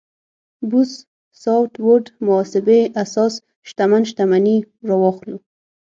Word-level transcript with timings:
بوث 0.69 0.91
ساوت 1.43 1.71
ووډ 1.85 2.05
محاسبې 2.25 2.79
اساس 3.03 3.33
شتمن 3.67 4.03
شتمني 4.09 4.57
راواخلو. 4.87 5.37